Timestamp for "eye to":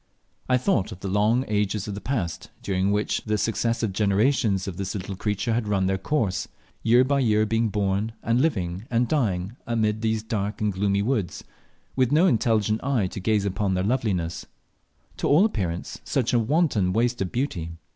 12.83-13.19